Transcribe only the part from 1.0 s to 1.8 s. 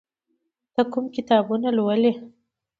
کتابونه